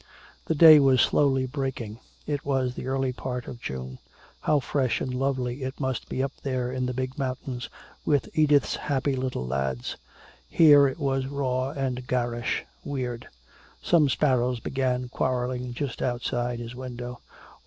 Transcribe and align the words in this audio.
The 0.47 0.55
day 0.55 0.79
was 0.79 0.99
slowly 0.99 1.45
breaking. 1.45 1.99
It 2.25 2.43
was 2.43 2.73
the 2.73 2.87
early 2.87 3.13
part 3.13 3.47
of 3.47 3.61
June. 3.61 3.99
How 4.39 4.59
fresh 4.59 4.99
and 4.99 5.13
lovely 5.13 5.61
it 5.61 5.79
must 5.79 6.09
be 6.09 6.23
up 6.23 6.31
there 6.41 6.71
in 6.71 6.87
the 6.87 6.93
big 6.95 7.19
mountains 7.19 7.69
with 8.03 8.27
Edith's 8.33 8.75
happy 8.77 9.15
little 9.15 9.45
lads. 9.45 9.97
Here 10.49 10.87
it 10.87 10.97
was 10.97 11.27
raw 11.27 11.69
and 11.69 12.07
garish, 12.07 12.65
weird. 12.83 13.27
Some 13.83 14.09
sparrows 14.09 14.59
began 14.59 15.07
quarreling 15.09 15.71
just 15.75 16.01
outside 16.01 16.57
his 16.57 16.73
window. 16.73 17.19